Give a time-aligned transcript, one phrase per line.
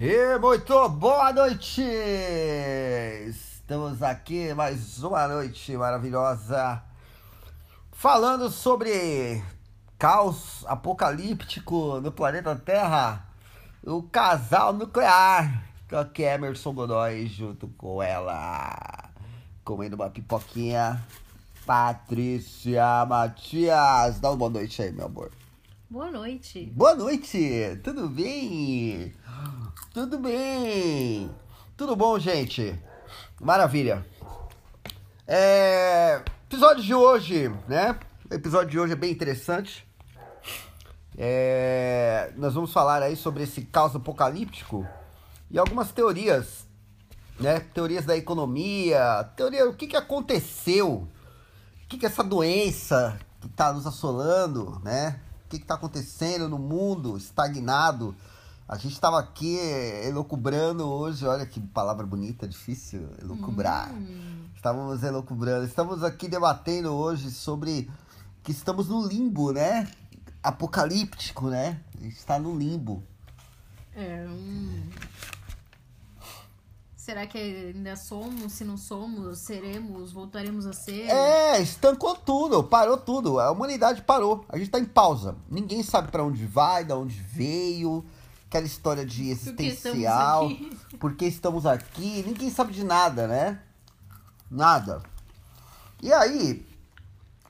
[0.00, 1.82] E muito boa noite!
[3.26, 6.80] Estamos aqui mais uma noite maravilhosa
[7.90, 9.42] falando sobre
[9.98, 13.28] caos apocalíptico no planeta Terra,
[13.82, 15.64] o casal nuclear,
[16.14, 19.10] que é Emerson Godoy junto com ela,
[19.64, 21.04] comendo uma pipoquinha,
[21.66, 24.20] Patrícia Matias.
[24.20, 25.32] Dá uma boa noite aí, meu amor.
[25.90, 26.66] Boa noite.
[26.66, 29.12] Boa noite, tudo bem?
[30.00, 31.28] Tudo bem?
[31.76, 32.80] Tudo bom, gente?
[33.40, 34.06] Maravilha.
[35.26, 37.98] É, episódio de hoje, né?
[38.30, 39.84] O episódio de hoje é bem interessante.
[41.16, 44.86] É, nós vamos falar aí sobre esse caos apocalíptico
[45.50, 46.64] e algumas teorias,
[47.40, 47.58] né?
[47.58, 51.08] Teorias da economia, teoria o que, que aconteceu,
[51.84, 55.18] o que, que essa doença que está nos assolando, né?
[55.44, 58.14] O que está acontecendo no mundo estagnado?
[58.68, 59.56] A gente estava aqui
[60.04, 63.90] elocubrando hoje, olha que palavra bonita, difícil, elocubrar.
[63.94, 64.44] Hum.
[64.54, 67.90] Estávamos elocubrando, estamos aqui debatendo hoje sobre
[68.42, 69.90] que estamos no limbo, né?
[70.42, 71.80] Apocalíptico, né?
[71.98, 73.02] A gente está no limbo.
[73.96, 74.82] É, hum.
[76.94, 78.52] Será que ainda somos?
[78.52, 81.08] Se não somos, seremos, voltaremos a ser?
[81.08, 83.40] É, estancou tudo, parou tudo.
[83.40, 84.44] A humanidade parou.
[84.46, 85.36] A gente tá em pausa.
[85.50, 88.04] Ninguém sabe para onde vai, de onde veio.
[88.48, 90.48] Aquela história de existencial.
[90.48, 90.96] Por que estamos aqui?
[90.98, 92.24] Por que estamos aqui?
[92.26, 93.60] Ninguém sabe de nada, né?
[94.50, 95.02] Nada.
[96.02, 96.66] E aí,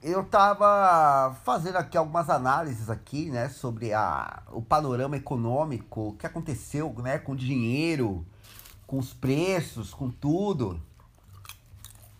[0.02, 6.26] eu tava fazendo aqui algumas análises aqui, né, sobre a, o panorama econômico, o que
[6.26, 8.26] aconteceu, né, com o dinheiro,
[8.86, 10.80] com os preços, com tudo.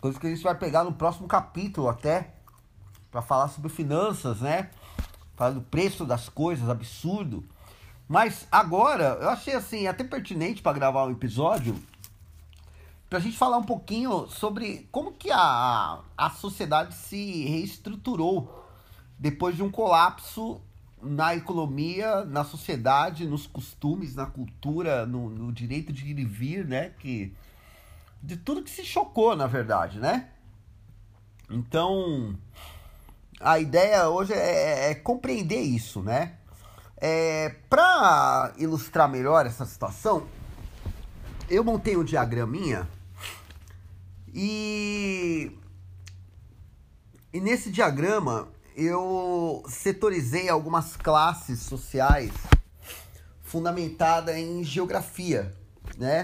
[0.00, 2.34] Coisa que a gente vai pegar no próximo capítulo até,
[3.10, 4.70] para falar sobre finanças, né?
[5.34, 7.44] Falar do preço das coisas, absurdo.
[8.08, 11.76] Mas agora, eu achei assim, até pertinente para gravar um episódio,
[13.10, 18.66] pra gente falar um pouquinho sobre como que a, a sociedade se reestruturou
[19.18, 20.60] depois de um colapso
[21.02, 26.66] na economia, na sociedade, nos costumes, na cultura, no, no direito de ir e vir,
[26.66, 26.90] né?
[26.98, 27.34] Que,
[28.22, 30.30] de tudo que se chocou, na verdade, né?
[31.50, 32.36] Então,
[33.38, 36.38] a ideia hoje é, é compreender isso, né?
[37.00, 40.26] É, Para ilustrar melhor essa situação,
[41.48, 42.88] eu montei um diagraminha
[44.34, 45.56] e,
[47.32, 52.32] e nesse diagrama eu setorizei algumas classes sociais
[53.42, 55.52] fundamentada em geografia,
[55.96, 56.22] né?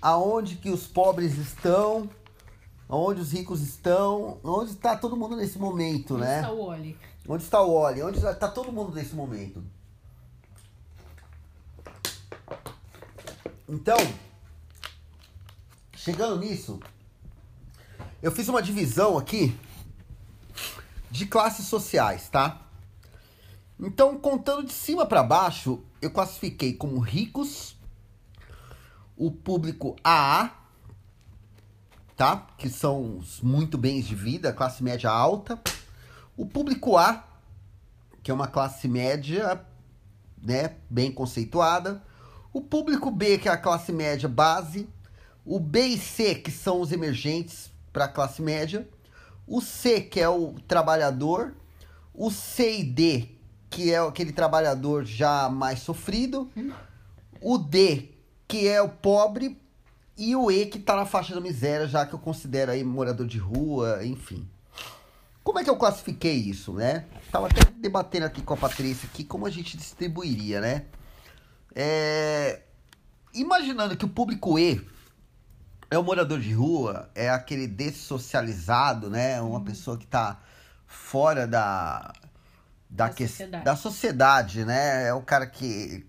[0.00, 2.08] Aonde que os pobres estão,
[2.88, 6.36] aonde os ricos estão, onde está todo mundo nesse momento, Onde né?
[6.36, 6.98] está o Oli?
[7.28, 8.02] Onde está o Oli?
[8.02, 9.62] Onde está todo mundo nesse momento?
[13.68, 13.96] Então,
[15.94, 16.80] chegando nisso,
[18.22, 19.56] eu fiz uma divisão aqui
[21.10, 22.62] de classes sociais, tá?
[23.78, 27.76] Então, contando de cima para baixo, eu classifiquei como ricos
[29.16, 30.50] o público AA,
[32.16, 32.48] tá?
[32.58, 35.60] Que são os muito bens de vida, classe média alta.
[36.36, 37.24] O público A,
[38.22, 39.64] que é uma classe média,
[40.40, 42.02] né, bem conceituada.
[42.52, 44.88] O público B, que é a classe média base.
[45.44, 48.88] O B e C, que são os emergentes para a classe média.
[49.46, 51.54] O C, que é o trabalhador.
[52.14, 53.28] O C e D,
[53.70, 56.50] que é aquele trabalhador já mais sofrido.
[57.40, 58.10] O D,
[58.46, 59.58] que é o pobre.
[60.16, 63.26] E o E, que tá na faixa da miséria, já que eu considero aí morador
[63.26, 64.46] de rua, enfim.
[65.42, 67.06] Como é que eu classifiquei isso, né?
[67.32, 70.84] Tava até debatendo aqui com a Patrícia aqui como a gente distribuiria, né?
[71.74, 72.60] É...
[73.34, 74.80] Imaginando que o público E
[75.90, 79.40] é o morador de rua, é aquele dessocializado, né?
[79.40, 80.40] Uma pessoa que tá
[80.86, 82.12] fora da,
[82.88, 83.64] da, Da que- sociedade.
[83.64, 85.08] da sociedade, né?
[85.08, 86.06] É o cara que,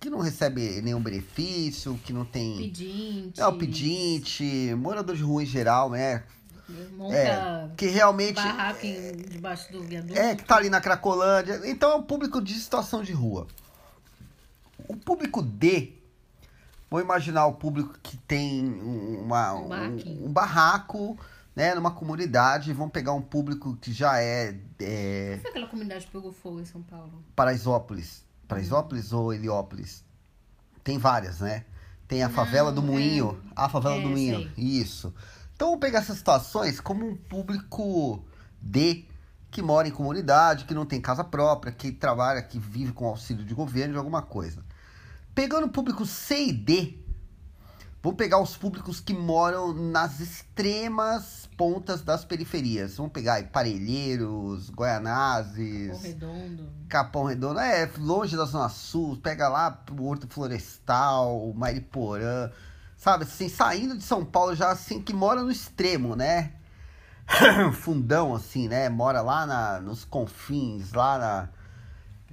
[0.00, 2.56] que não recebe nenhum benefício, que não tem.
[2.56, 3.40] Pedinte.
[3.40, 6.22] É o pedinte, morador de rua em geral, né?
[6.96, 8.36] Monta É, que realmente.
[8.36, 10.18] barraca em- debaixo do viaduto.
[10.18, 11.60] É, que tá ali na Cracolândia.
[11.64, 13.46] Então é um público de situação de rua.
[14.88, 15.92] O público D,
[16.90, 21.18] vou imaginar o público que tem um- uma, Um um, um barraco,
[21.56, 22.72] né, numa comunidade.
[22.72, 26.64] Vamos pegar um público que já é, é Foi aquela comunidade que pegou fogo em
[26.64, 27.22] São Paulo?
[27.34, 28.24] Paraisópolis.
[28.48, 30.04] Paraisópolis ou Heliópolis?
[30.84, 31.64] Tem várias, né?
[32.08, 33.40] Tem a favela do Não, Moinho.
[33.48, 33.52] é.
[33.56, 34.38] A favela É, do Moinho.
[34.54, 34.64] sei.
[34.64, 35.14] Isso.
[35.54, 38.22] Então vamos pegar essas situações como um público
[38.60, 39.04] D
[39.50, 43.44] que mora em comunidade, que não tem casa própria, que trabalha, que vive com auxílio
[43.44, 44.64] de governo, de alguma coisa.
[45.34, 46.98] Pegando o público C e D,
[48.02, 52.98] vamos pegar os públicos que moram nas extremas pontas das periferias.
[52.98, 56.68] Vamos pegar aí Parelheiros, Goianazes, Capão Redondo.
[56.86, 62.50] Capão Redondo, é longe da Zona Sul, pega lá o Horto Florestal, Mariporã,
[62.94, 66.52] sabe, assim, saindo de São Paulo já assim, que mora no extremo, né?
[67.72, 68.90] Fundão, assim, né?
[68.90, 71.61] Mora lá na, nos confins, lá na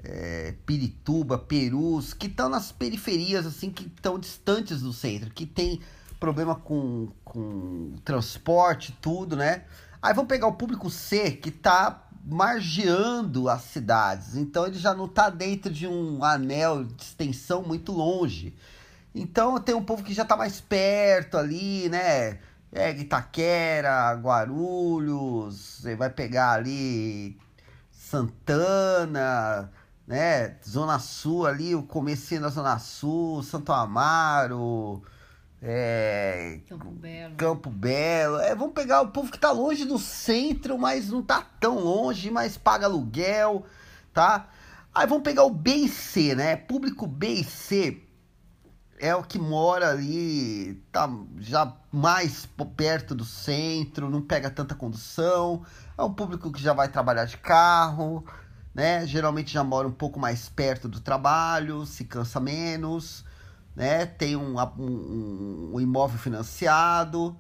[0.03, 5.81] é, Pirituba, Perus, que estão nas periferias, assim, que estão distantes do centro, que tem
[6.19, 9.63] problema com, com transporte, tudo, né?
[10.01, 15.07] Aí vamos pegar o público C, que tá margeando as cidades, então ele já não
[15.07, 18.55] tá dentro de um anel de extensão muito longe.
[19.15, 22.39] Então tem um povo que já tá mais perto ali, né?
[22.71, 27.35] É, Itaquera, Guarulhos, você vai pegar ali
[27.91, 29.71] Santana,
[30.09, 30.55] né?
[30.67, 35.03] Zona Sul ali, o comecinho da Zona Sul, Santo Amaro,
[35.61, 37.35] é, Campo Belo.
[37.35, 38.37] Campo Belo.
[38.39, 42.31] É, vamos pegar o povo que tá longe do centro, mas não tá tão longe,
[42.31, 43.63] mas paga aluguel,
[44.11, 44.47] tá?
[44.95, 46.55] Aí vamos pegar o B e C, né?
[46.55, 48.01] Público B e C
[48.97, 51.07] é o que mora ali, tá
[51.37, 55.63] já mais perto do centro, não pega tanta condução.
[55.95, 58.25] É um público que já vai trabalhar de carro,
[58.73, 59.05] né?
[59.05, 63.25] Geralmente já mora um pouco mais perto do trabalho, se cansa menos,
[63.75, 64.05] né?
[64.05, 67.35] Tem um, um, um imóvel financiado.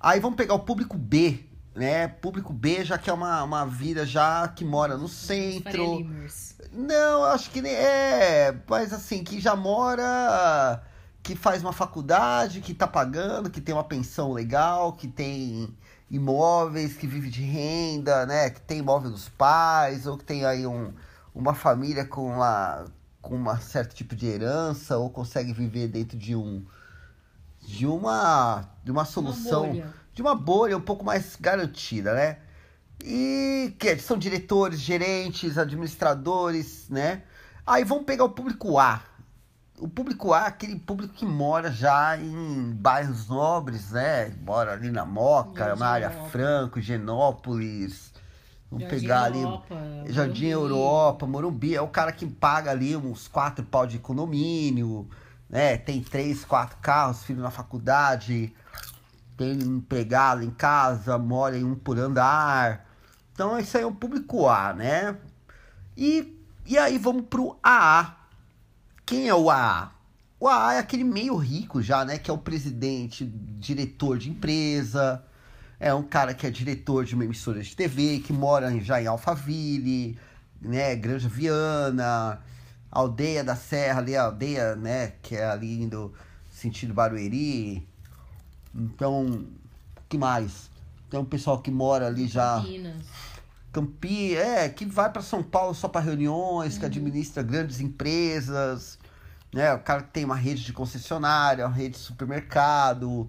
[0.00, 2.08] Aí vamos pegar o público B, né?
[2.08, 6.00] Público B já que é uma, uma vida já que mora no centro.
[6.72, 10.82] Não, acho que nem é, mas assim, que já mora,
[11.22, 15.74] que faz uma faculdade, que tá pagando, que tem uma pensão legal, que tem
[16.10, 18.50] imóveis, que vive de renda, né?
[18.50, 20.92] Que tem imóvel dos pais, ou que tem aí um,
[21.34, 22.86] uma família com uma,
[23.20, 26.64] com uma certo tipo de herança, ou consegue viver dentro de um
[27.66, 29.94] de uma de uma solução bolha.
[30.12, 32.38] de uma bolha um pouco mais garantida, né?
[33.02, 37.22] E que são diretores, gerentes, administradores, né?
[37.66, 39.02] Aí vamos pegar o público A.
[39.84, 44.32] O público A é aquele público que mora já em bairros nobres, né?
[44.42, 46.28] Mora ali na Moca, Jardim na área Europa.
[46.30, 48.14] Franco, Genópolis.
[48.70, 49.76] Vamos Jardim pegar ali Europa,
[50.06, 50.72] Jardim Morumbi.
[50.72, 51.76] Europa, Morumbi.
[51.76, 55.06] É o cara que paga ali uns quatro pau de condomínio,
[55.50, 55.76] né?
[55.76, 58.54] Tem três, quatro carros, filho na faculdade,
[59.36, 62.86] tem um empregado em casa, mora em um por andar.
[63.34, 65.14] Então isso aí é o público A, né?
[65.94, 68.23] E, e aí vamos pro AA.
[69.06, 69.92] Quem é o AA?
[70.40, 72.18] O AA é aquele meio rico já, né?
[72.18, 75.22] Que é o presidente, diretor de empresa.
[75.78, 79.06] É um cara que é diretor de uma emissora de TV, que mora já em
[79.06, 80.18] Alphaville,
[80.60, 80.96] né?
[80.96, 82.40] Granja Viana,
[82.90, 85.12] Aldeia da Serra, ali a aldeia, né?
[85.22, 86.12] Que é ali indo
[86.50, 87.86] sentido Barueri.
[88.74, 89.46] Então,
[90.08, 90.70] que mais?
[91.10, 92.56] Tem um pessoal que mora ali já.
[92.56, 93.04] Campinas.
[93.74, 99.00] Campi, é, que vai para São Paulo só para reuniões, que administra grandes empresas,
[99.52, 99.74] né?
[99.74, 103.28] O cara que tem uma rede de concessionária, uma rede de supermercado,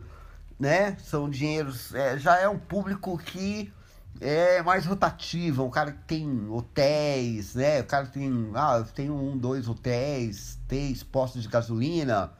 [0.59, 0.97] né?
[1.03, 3.73] São dinheiros, é, já é um público que
[4.21, 7.81] é mais rotativo, um cara que tem hotéis, né?
[7.81, 12.31] O cara tem, ah, tenho um, dois hotéis, três postos de gasolina.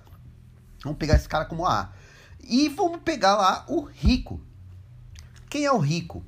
[0.84, 1.92] Vamos pegar esse cara como A.
[2.40, 4.40] E vamos pegar lá o rico.
[5.50, 6.24] Quem é o rico?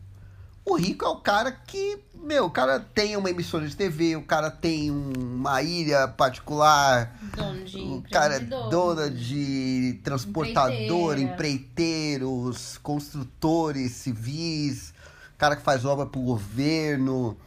[0.70, 4.22] O rico é o cara que, meu, o cara tem uma emissora de TV, o
[4.24, 8.70] cara tem um- uma ilha particular, Dono de o cara é dono.
[8.70, 14.94] dona de transportador, empreiteiros, construtores civis,
[15.38, 17.38] cara que faz obra pro governo,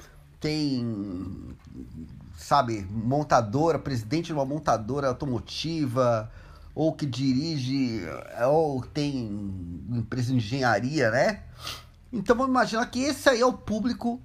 [0.41, 1.55] tem,
[2.39, 6.33] sabe, montadora, presidente de uma montadora automotiva,
[6.75, 8.00] ou que dirige,
[8.49, 9.27] ou tem
[9.91, 11.41] empresa de engenharia, né?
[12.12, 14.21] Então vamos imaginar que esse aí é o público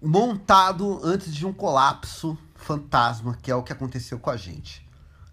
[0.00, 4.86] montado antes de um colapso fantasma, que é o que aconteceu com a gente,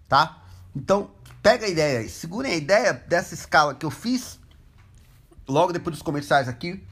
[0.08, 0.42] tá?
[0.74, 1.10] Então,
[1.42, 4.38] pega a ideia aí, segurem a ideia dessa escala que eu fiz.
[5.48, 6.84] Logo depois dos comerciais aqui,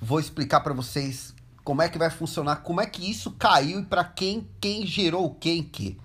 [0.00, 3.84] vou explicar para vocês como é que vai funcionar, como é que isso caiu e
[3.84, 5.98] para quem quem gerou o quem que.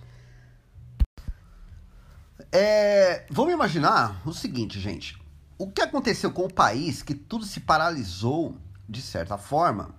[2.52, 5.18] É, vamos imaginar o seguinte, gente.
[5.58, 8.56] O que aconteceu com o país que tudo se paralisou
[8.88, 9.96] de certa forma?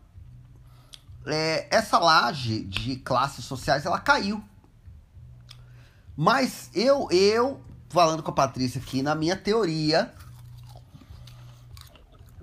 [1.26, 4.42] É, essa laje de classes sociais ela caiu.
[6.16, 10.14] Mas eu, eu, falando com a Patrícia aqui, na minha teoria,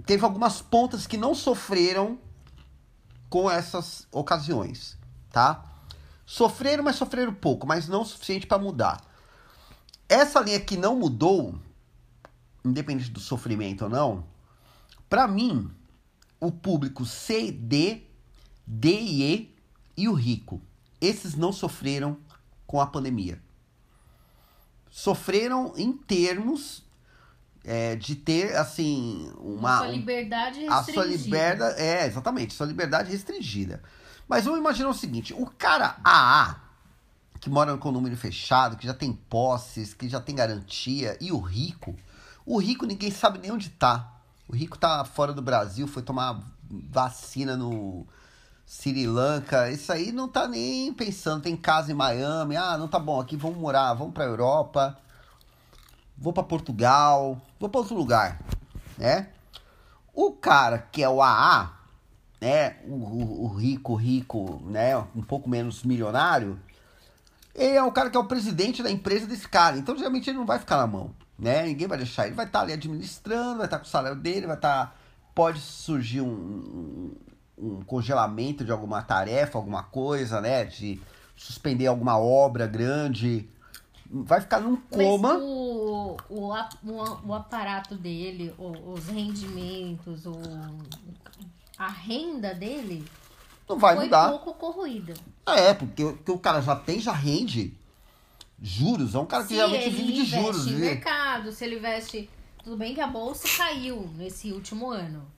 [0.06, 2.20] teve algumas pontas que não sofreram
[3.30, 4.98] com essas ocasiões,
[5.32, 5.64] tá?
[6.26, 9.02] Sofreram, mas sofreram pouco, mas não o suficiente para mudar.
[10.08, 11.60] Essa linha que não mudou,
[12.68, 14.26] independente do sofrimento ou não,
[15.10, 15.72] para mim,
[16.40, 18.04] o público C, D,
[18.66, 19.56] D e E
[19.98, 20.62] e o rico,
[21.00, 22.18] esses não sofreram
[22.66, 23.42] com a pandemia.
[24.90, 26.84] Sofreram em termos
[27.66, 30.94] é, de ter assim uma a sua liberdade a restringida.
[30.94, 33.82] sua liberdade é exatamente sua liberdade restringida
[34.28, 36.62] mas vamos imaginar o seguinte o cara AA
[37.40, 41.40] que mora no condomínio fechado que já tem posses que já tem garantia e o
[41.40, 41.96] rico
[42.46, 44.12] o rico ninguém sabe nem onde tá.
[44.48, 48.06] O rico tá fora do Brasil foi tomar vacina no
[48.66, 49.72] Sri Lanka.
[49.72, 51.42] Isso aí não tá nem pensando.
[51.42, 52.56] Tem casa em Miami.
[52.56, 54.98] Ah não tá bom aqui vamos morar vamos para Europa.
[56.18, 58.40] Vou para Portugal, vou para outro lugar,
[58.98, 59.30] né?
[60.14, 61.74] O cara que é o AA,
[62.40, 66.58] né, o, o, o, rico, rico, né, um pouco menos milionário,
[67.54, 70.38] ele é o cara que é o presidente da empresa desse cara, então geralmente ele
[70.38, 71.64] não vai ficar na mão, né?
[71.64, 74.18] Ninguém vai deixar, ele vai estar tá ali administrando, vai estar tá com o salário
[74.18, 74.96] dele, vai estar, tá,
[75.34, 77.16] pode surgir um, um,
[77.58, 81.00] um congelamento de alguma tarefa, alguma coisa, né, de
[81.36, 83.50] suspender alguma obra grande,
[84.10, 85.34] vai ficar num coma.
[85.34, 90.40] Mas o, o, o, o aparato dele, os rendimentos, o,
[91.78, 93.06] a renda dele
[93.68, 94.30] não vai foi mudar.
[94.30, 95.14] pouco corroída.
[95.46, 97.78] É, porque, porque o cara já tem, já rende
[98.62, 99.16] juros.
[99.16, 100.64] É um cara que se realmente vive de juros.
[100.64, 100.86] Se ele viu?
[100.86, 102.30] mercado, se ele investe...
[102.64, 105.32] Tudo bem que a bolsa caiu nesse último ano.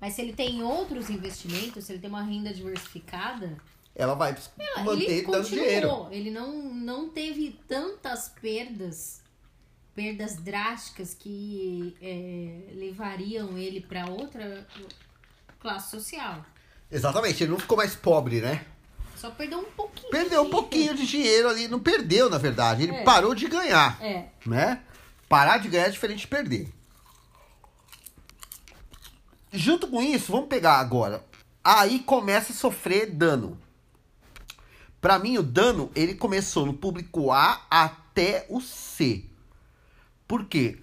[0.00, 3.56] Mas se ele tem outros investimentos, se ele tem uma renda diversificada,
[3.94, 4.36] ela vai
[4.84, 6.08] manter ele dando dinheiro.
[6.10, 9.22] Ele não, não teve tantas perdas,
[9.94, 14.66] perdas drásticas que é, levariam ele para outra
[15.60, 16.44] classe social.
[16.90, 18.66] Exatamente, ele não ficou mais pobre, né?
[19.24, 20.10] Só perdeu um pouquinho.
[20.10, 22.82] Perdeu um pouquinho de dinheiro ali, não perdeu, na verdade.
[22.82, 23.04] Ele é.
[23.04, 23.98] parou de ganhar.
[24.02, 24.26] É.
[24.44, 24.82] Né?
[25.26, 26.68] Parar de ganhar é diferente de perder.
[29.50, 31.24] Junto com isso, vamos pegar agora.
[31.64, 33.58] Aí começa a sofrer dano.
[35.00, 39.24] Para mim, o dano ele começou no público A até o C.
[40.28, 40.76] Por quê?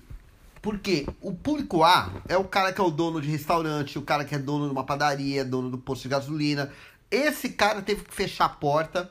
[0.64, 4.26] Porque o público A é o cara que é o dono de restaurante, o cara
[4.26, 6.72] que é dono de uma padaria, dono do posto de gasolina.
[7.12, 9.10] Esse cara teve que fechar a porta,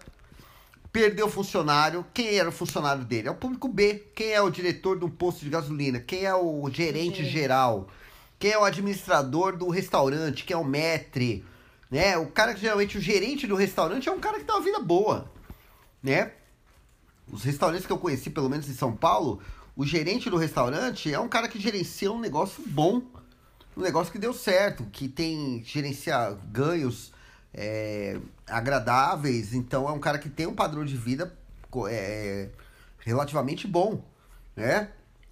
[0.90, 2.04] perdeu o funcionário.
[2.12, 3.28] Quem era o funcionário dele?
[3.28, 4.06] É o público B.
[4.14, 6.00] Quem é o diretor do posto de gasolina?
[6.00, 7.88] Quem é o gerente geral?
[8.38, 10.44] Quem é o administrador do restaurante?
[10.44, 11.44] Quem é o maître?
[11.90, 12.16] né?
[12.16, 14.78] O cara que geralmente o gerente do restaurante é um cara que tem uma vida
[14.78, 15.30] boa,
[16.02, 16.32] né?
[17.30, 19.40] Os restaurantes que eu conheci, pelo menos em São Paulo,
[19.76, 23.02] o gerente do restaurante é um cara que gerencia um negócio bom,
[23.76, 27.12] um negócio que deu certo, que tem gerencia ganhos
[27.54, 31.32] é, agradáveis, então é um cara que tem um padrão de vida
[31.88, 32.48] é,
[32.98, 34.02] relativamente bom,
[34.56, 34.90] né?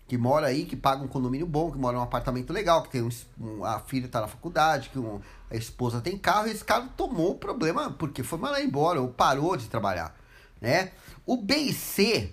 [0.08, 3.02] que mora aí, que paga um condomínio bom, que mora num apartamento legal, que tem
[3.02, 5.20] um, um a filha tá na faculdade, que um,
[5.50, 9.08] a esposa tem carro, e esse cara tomou o problema porque foi mandar embora ou
[9.08, 10.18] parou de trabalhar,
[10.62, 10.92] né?
[11.26, 12.32] O B e C,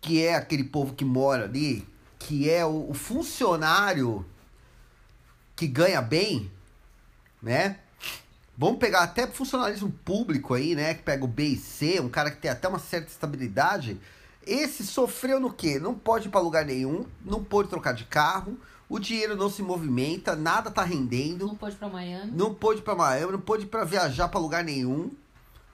[0.00, 1.84] que é aquele povo que mora ali,
[2.16, 4.24] que é o, o funcionário
[5.56, 6.48] que ganha bem,
[7.42, 7.80] né?
[8.56, 10.94] Vamos pegar até funcionalismo público aí, né?
[10.94, 13.98] Que pega o B e C, um cara que tem até uma certa estabilidade
[14.46, 15.78] esse sofreu no quê?
[15.78, 19.62] Não pode ir para lugar nenhum, não pode trocar de carro, o dinheiro não se
[19.62, 21.46] movimenta, nada tá rendendo.
[21.46, 22.32] Não pode para Miami.
[22.32, 25.10] Não pode para Miami, não pode para viajar para lugar nenhum,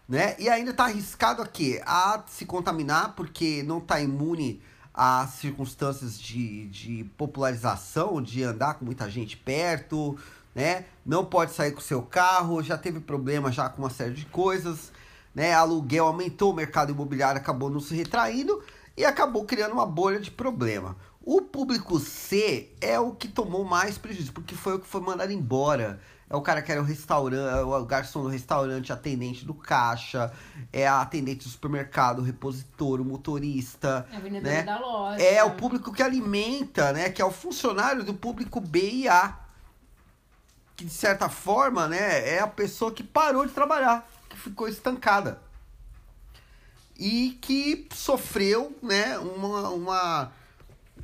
[0.09, 0.37] né?
[0.39, 1.83] E ainda tá arriscado a quê?
[1.87, 4.61] A se contaminar porque não tá imune
[4.93, 10.19] às circunstâncias de, de popularização, de andar com muita gente perto,
[10.55, 10.85] né?
[11.05, 14.93] Não pode sair com seu carro, já teve problema já com uma série de coisas
[15.39, 15.55] né?
[15.55, 18.61] Aluguel aumentou, o mercado imobiliário acabou não se retraindo
[18.97, 20.97] e acabou criando uma bolha de problema.
[21.23, 25.33] O público C é o que tomou mais prejuízo, porque foi o que foi mandado
[25.33, 26.01] embora.
[26.29, 30.33] É o cara que era o restaurante, é o garçom do restaurante, atendente do caixa,
[30.73, 34.09] é a atendente do supermercado, o repositor, o motorista.
[34.13, 34.63] É a né?
[34.65, 35.23] da loja.
[35.23, 37.11] É o público que alimenta, né?
[37.11, 39.39] Que é o funcionário do público B e A.
[40.79, 44.09] Que de certa forma, né, é a pessoa que parou de trabalhar
[44.39, 45.41] ficou estancada.
[46.97, 49.69] E que sofreu, né, uma.
[49.69, 50.33] uma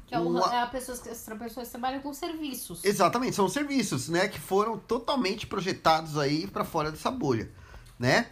[0.07, 0.55] que é, o, uma...
[0.55, 2.85] é a pessoas, as pessoas trabalham com serviços.
[2.85, 7.51] Exatamente, são serviços, né, que foram totalmente projetados aí para fora dessa bolha,
[7.99, 8.29] né?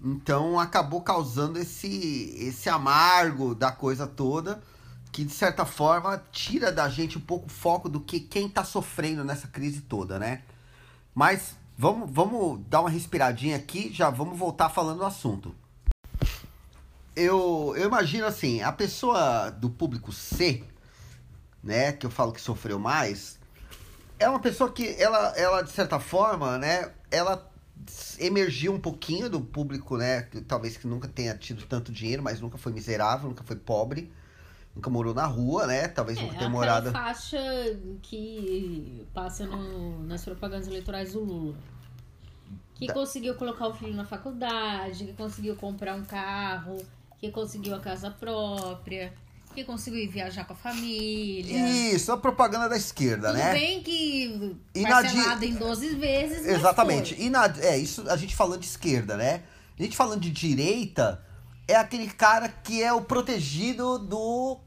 [0.00, 4.62] Então acabou causando esse esse amargo da coisa toda,
[5.12, 8.64] que de certa forma tira da gente um pouco o foco do que quem tá
[8.64, 10.42] sofrendo nessa crise toda, né?
[11.14, 15.54] Mas Vamos, vamos dar uma respiradinha aqui, já vamos voltar falando do assunto.
[17.16, 20.62] eu, eu imagino assim, a pessoa do público C,
[21.62, 23.38] né, que eu falo que sofreu mais,
[24.18, 27.50] é uma pessoa que ela, ela de certa forma, né, ela
[28.18, 32.40] emergiu um pouquinho do público, né, que, talvez que nunca tenha tido tanto dinheiro, mas
[32.40, 34.12] nunca foi miserável, nunca foi pobre,
[34.74, 36.90] nunca morou na rua, né, talvez É, nunca tenha morado...
[36.90, 37.38] faixa
[38.00, 41.56] que passa no- nas propagandas eleitorais do Lula.
[42.74, 46.78] Que conseguiu colocar o filho na faculdade, que conseguiu comprar um carro,
[47.20, 49.12] que conseguiu a casa própria,
[49.54, 51.92] que conseguiu viajar com a família.
[51.94, 53.52] Isso, a propaganda da esquerda, Tudo né?
[53.52, 57.14] bem que E na di- parcelado em 12 vezes, Exatamente.
[57.14, 57.24] foi.
[57.26, 59.42] E na, é, isso a gente falando de esquerda, né?
[59.78, 61.24] A gente falando de direita,
[61.72, 64.58] é aquele cara que é o protegido do.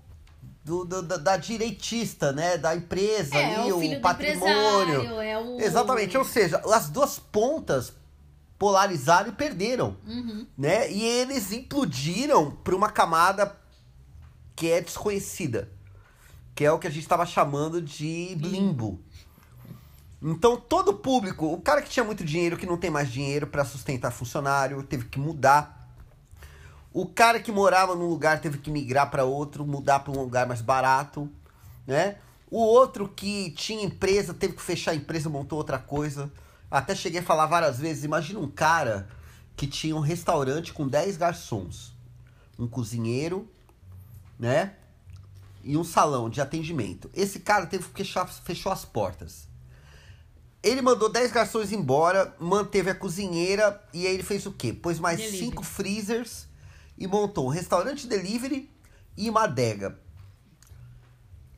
[0.63, 2.57] do- do- da, da direitista, né?
[2.57, 5.21] Da empresa É, ali, o o, do patrimônio.
[5.21, 5.59] é o...
[5.61, 7.93] Exatamente, ou seja, as duas pontas
[8.57, 10.47] polarizaram e perderam, Uhum.
[10.57, 10.89] né?
[10.91, 13.55] E eles implodiram para uma camada
[14.55, 15.69] que é desconhecida,
[16.55, 18.99] que é o que a gente estava chamando de limbo.
[20.21, 23.63] Então todo público, o cara que tinha muito dinheiro, que não tem mais dinheiro para
[23.65, 25.74] sustentar funcionário, teve que mudar.
[26.95, 30.47] O cara que morava num lugar teve que migrar para outro, mudar para um lugar
[30.47, 31.29] mais barato,
[31.85, 32.15] né?
[32.49, 36.31] O outro que tinha empresa teve que fechar a empresa, montou outra coisa.
[36.71, 39.09] Até cheguei a falar várias vezes, imagina um cara
[39.57, 41.93] que tinha um restaurante com 10 garçons,
[42.57, 43.45] um cozinheiro,
[44.39, 44.75] né?
[45.65, 47.09] E um salão de atendimento.
[47.13, 49.49] Esse cara teve que fechar, fechou as portas.
[50.63, 54.71] Ele mandou 10 garçons embora, manteve a cozinheira e aí ele fez o quê?
[54.71, 55.45] Pôs mais Delivery.
[55.45, 56.54] cinco freezers
[56.97, 58.69] e montou um restaurante delivery
[59.17, 59.99] e uma adega.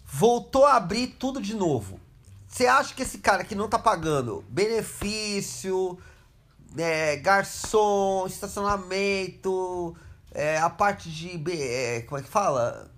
[0.06, 2.00] Voltou a abrir tudo de novo.
[2.48, 5.98] Você acha que esse cara que não tá pagando benefício,
[6.78, 9.96] é, garçom, estacionamento,
[10.32, 11.42] é, a parte de.
[11.52, 12.90] é, como é que fala?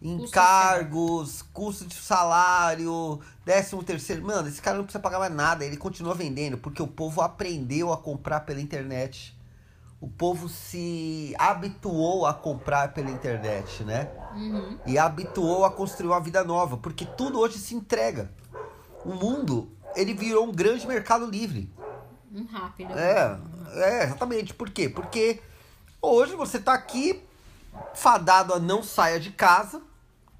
[0.00, 4.22] Encargos, custo de salário, décimo terceiro.
[4.22, 5.64] Mano, esse cara não precisa pagar mais nada.
[5.64, 9.33] Ele continua vendendo, porque o povo aprendeu a comprar pela internet.
[10.00, 14.10] O povo se habituou a comprar pela internet, né?
[14.34, 14.78] Uhum.
[14.84, 18.30] e habituou a construir uma vida nova, porque tudo hoje se entrega.
[19.04, 21.72] O mundo, ele virou um grande mercado livre.
[22.34, 22.92] Um rápido.
[22.98, 23.38] É,
[23.76, 24.52] é, exatamente.
[24.52, 24.88] Por quê?
[24.88, 25.40] Porque
[26.02, 27.22] hoje você tá aqui
[27.94, 29.80] fadado a não saia de casa,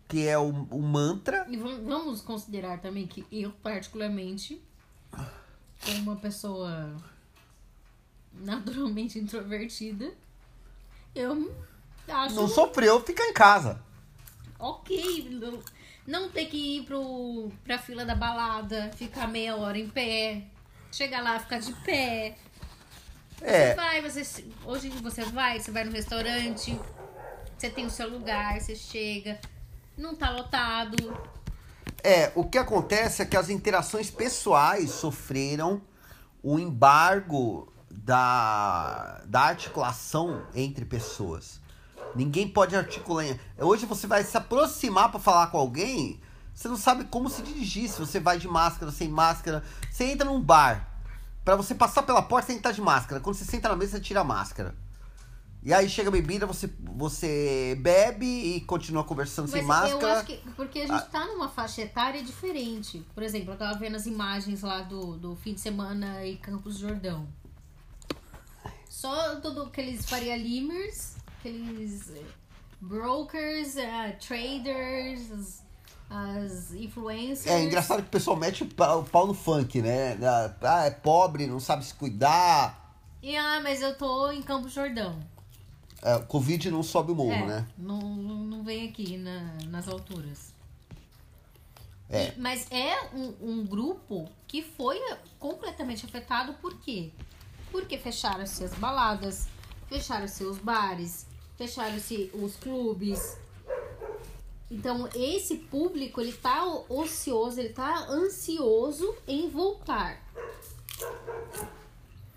[0.08, 1.46] que é o, o mantra.
[1.48, 4.60] E vam- vamos considerar também que eu, particularmente,
[5.84, 6.96] como uma pessoa
[8.40, 10.12] naturalmente introvertida,
[11.14, 11.54] eu
[12.08, 13.80] acho Não sofreu, fica em casa.
[14.58, 15.62] ok não,
[16.06, 20.44] não ter que ir pro, pra fila da balada, ficar meia hora em pé,
[20.92, 22.36] chegar lá, ficar de pé.
[23.46, 24.44] Você É, vai, você.
[24.64, 26.78] Hoje você vai, você vai no restaurante,
[27.58, 29.40] você tem o seu lugar, você chega,
[29.96, 30.96] não tá lotado.
[32.02, 35.82] é, o que acontece é que as interações pessoais sofreram
[36.42, 37.72] o embargo
[38.04, 41.58] da, da articulação entre pessoas.
[42.14, 43.24] Ninguém pode articular.
[43.58, 46.20] Hoje você vai se aproximar para falar com alguém,
[46.54, 47.88] você não sabe como se dirigir.
[47.88, 49.64] Se você vai de máscara, sem máscara.
[49.90, 50.88] Você entra num bar.
[51.44, 53.20] Para você passar pela porta, você tem que estar de máscara.
[53.20, 54.74] Quando você senta na mesa, você tira a máscara.
[55.62, 60.18] E aí chega a bebida, você, você bebe e continua conversando sem Mas eu máscara.
[60.18, 60.50] acho que.
[60.50, 63.04] Porque a gente tá numa faixa etária diferente.
[63.14, 66.74] Por exemplo, eu tava vendo as imagens lá do, do fim de semana em Campos
[66.74, 67.26] do Jordão.
[69.04, 72.22] Só todo aqueles Faria Limers, aqueles eh,
[72.80, 75.62] brokers, eh, traders, as,
[76.08, 77.46] as influencers.
[77.54, 80.16] É engraçado que o pessoal mete o pau, o pau no funk, né?
[80.62, 82.98] Ah, é pobre, não sabe se cuidar.
[83.22, 85.20] E ah, mas eu tô em Campos do Jordão.
[86.00, 87.66] É, Covid não sobe o morro, é, né?
[87.76, 90.54] Não, não não vem aqui na- nas alturas.
[92.08, 92.28] É.
[92.28, 94.98] E- mas é um, um grupo que foi
[95.38, 97.12] completamente afetado por quê?
[97.74, 99.48] Porque fecharam-se as baladas,
[99.88, 101.26] fecharam-se os bares,
[101.58, 103.36] fecharam-se os clubes.
[104.70, 110.22] Então, esse público, ele tá ocioso, ele tá ansioso em voltar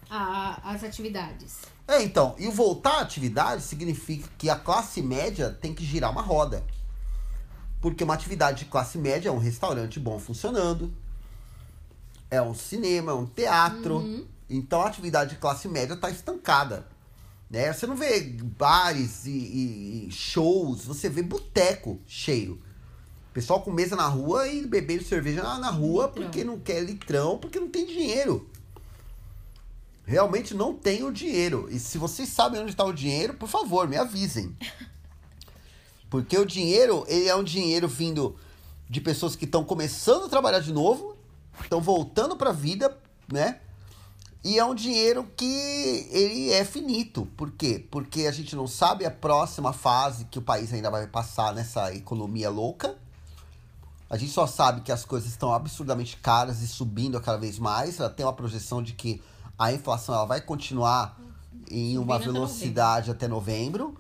[0.10, 1.60] às atividades.
[1.88, 6.24] É, então, e voltar à atividade significa que a classe média tem que girar uma
[6.24, 6.66] roda.
[7.80, 10.92] Porque uma atividade de classe média é um restaurante bom funcionando,
[12.32, 14.28] é um cinema, é um teatro.
[14.50, 16.88] Então a atividade de classe média está estancada.
[17.50, 17.72] Né?
[17.72, 18.22] Você não vê
[18.58, 19.30] bares e,
[20.08, 22.62] e- shows, você vê boteco cheio.
[23.34, 27.60] Pessoal com mesa na rua e bebendo cerveja na, rua porque não quer litrão, porque
[27.60, 28.50] não tem dinheiro.
[30.06, 31.68] realmente não tenho dinheiro.
[31.70, 34.56] E se vocês sabem onde está o dinheiro, por favor, me avisem.
[36.10, 38.38] Porque o dinheiro, ele é um dinheiro vindo
[38.90, 41.18] de pessoas que estão começando a trabalhar de novo,
[41.62, 42.98] estão voltando para a vida,
[43.30, 43.60] né?
[44.48, 47.26] E é um dinheiro que ele é finito.
[47.36, 47.86] Por quê?
[47.92, 51.94] Porque a gente não sabe a próxima fase que o país ainda vai passar nessa
[51.94, 52.96] economia louca.
[54.10, 58.00] A gente só sabe que as coisas estão absurdamente caras e subindo cada vez mais.
[58.00, 59.22] Ela tem uma projeção de que
[59.60, 61.20] a inflação ela vai continuar
[61.70, 63.98] em uma velocidade até novembro.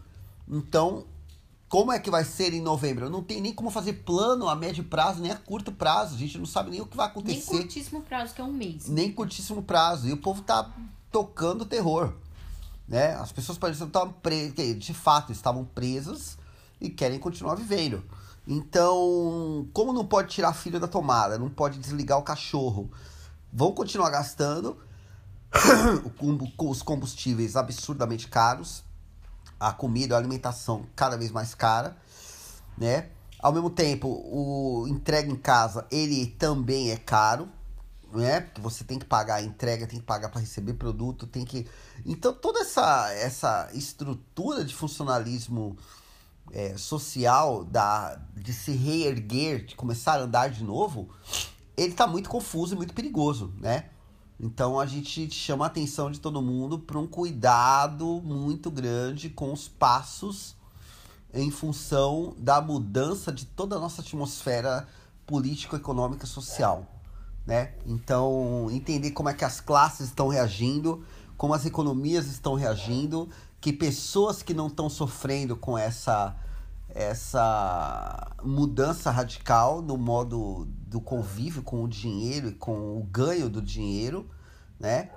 [0.47, 1.03] Então,
[1.69, 3.09] como é que vai ser em novembro?
[3.09, 6.15] Não tem nem como fazer plano a médio prazo, nem a curto prazo.
[6.15, 8.53] A gente não sabe nem o que vai Nem acontecer curtíssimo prazo, que é um
[8.53, 8.87] mês.
[8.87, 10.07] nem curtíssimo prazo.
[10.07, 10.71] E o povo tá
[11.11, 12.13] tocando terror.
[12.87, 13.15] Né?
[13.15, 16.37] As pessoas parecem estavam presas, de fato estavam presas
[16.79, 18.01] e querem continuar vivendo.
[18.47, 22.89] Então, como não pode tirar filho da tomada, não pode desligar o cachorro,
[23.51, 24.77] vão continuar gastando
[26.57, 28.83] os combustíveis absurdamente caros,
[29.59, 31.97] a comida, a alimentação cada vez mais cara,
[32.77, 33.09] né?
[33.39, 37.47] Ao mesmo tempo, o entrega em casa, ele também é caro,
[38.11, 38.41] né?
[38.41, 41.67] Porque você tem que pagar a entrega, tem que pagar para receber produto, tem que.
[42.05, 45.77] Então toda essa essa estrutura de funcionalismo
[46.51, 51.09] é, social da de se reerguer, de começar a andar de novo,
[51.75, 53.89] ele tá muito confuso e muito perigoso, né?
[54.39, 59.51] Então a gente chama a atenção de todo mundo para um cuidado muito grande com
[59.51, 60.55] os passos
[61.33, 64.87] em função da mudança de toda a nossa atmosfera
[65.25, 66.87] político-econômica social,
[67.45, 67.73] né?
[67.85, 73.73] Então, entender como é que as classes estão reagindo, como as economias estão reagindo, que
[73.73, 76.35] pessoas que não estão sofrendo com essa
[76.89, 83.61] essa mudança radical no modo do convívio com o dinheiro e com o ganho do
[83.61, 84.29] dinheiro,
[84.79, 85.09] né?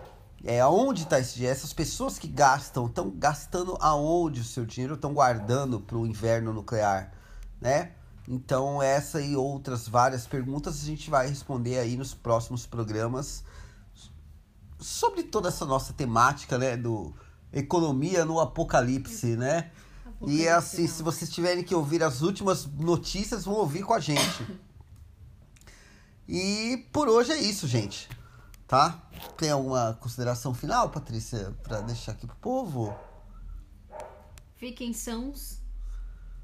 [0.42, 1.56] É aonde está esse dinheiro?
[1.56, 6.52] Essas pessoas que gastam, estão gastando aonde o seu dinheiro, estão guardando para o inverno
[6.52, 7.12] nuclear,
[7.61, 7.92] né?
[8.26, 13.44] Então essa e outras várias perguntas a gente vai responder aí nos próximos programas
[14.78, 17.12] sobre toda essa nossa temática, né, do
[17.52, 19.70] economia no apocalipse, né?
[20.26, 24.00] E é assim, se vocês tiverem que ouvir as últimas notícias, vão ouvir com a
[24.00, 24.46] gente.
[26.28, 28.09] E por hoje é isso, gente.
[28.66, 29.02] Tá?
[29.37, 32.96] Tem alguma consideração final, Patrícia, para deixar aqui pro povo?
[34.54, 35.61] Fiquem sãos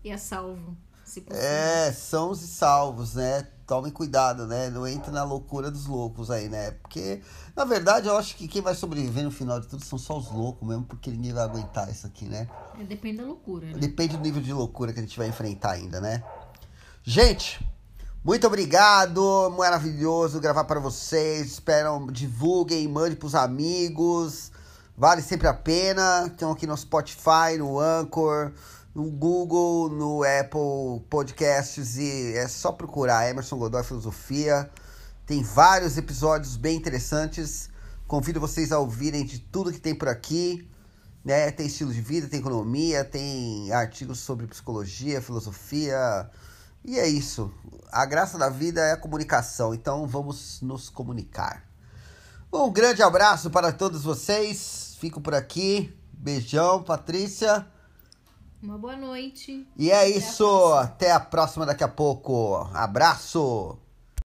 [0.03, 1.49] e a salvo, se possível.
[1.49, 3.47] É, sãos e salvos, né?
[3.67, 4.69] Tomem cuidado, né?
[4.71, 6.73] Não entre na loucura dos loucos aí, né?
[6.73, 7.23] Porque,
[7.57, 10.31] na verdade, eu acho que quem vai sobreviver no final de tudo são só os
[10.31, 12.49] loucos mesmo, porque ninguém vai aguentar isso aqui, né?
[12.79, 13.79] É, Depende da loucura, né?
[13.79, 16.23] Depende do nível de loucura que a gente vai enfrentar ainda, né?
[17.03, 17.65] Gente,
[18.27, 19.55] muito obrigado.
[19.57, 21.47] Maravilhoso gravar para vocês.
[21.47, 24.51] Espero, divulguem, mande pros amigos.
[24.97, 26.25] Vale sempre a pena.
[26.27, 28.51] Estão aqui no Spotify, no Anchor,
[28.97, 34.71] no Google, no Apple Podcasts e é só procurar Emerson Godoy Filosofia.
[35.27, 37.69] Tem vários episódios bem interessantes.
[38.09, 40.67] Convido vocês a ouvirem de tudo que tem por aqui
[41.27, 41.51] né?
[41.51, 46.31] Tem estilo de vida, tem economia, tem artigos sobre psicologia, filosofia.
[46.85, 47.53] E é isso.
[47.91, 51.65] A graça da vida é a comunicação, então vamos nos comunicar.
[52.51, 54.97] Um grande abraço para todos vocês.
[55.01, 55.93] Fico por aqui.
[56.13, 57.67] Beijão, Patrícia.
[58.63, 59.67] Uma boa noite.
[59.77, 60.47] E é isso.
[60.75, 62.69] Até a próxima daqui a pouco.
[62.73, 63.79] Abraço.